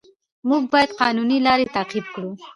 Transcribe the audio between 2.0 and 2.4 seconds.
کړو